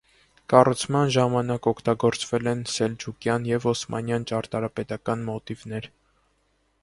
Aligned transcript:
Կառուցման 0.51 1.11
ժամանակ 1.15 1.67
օգտագործվել 1.71 2.49
են 2.53 2.63
սելջուկյան 2.75 3.45
և 3.49 3.67
օսմանյան 3.73 4.27
ճարտարապետական 4.31 5.25
մոտիվներ։ 5.31 5.89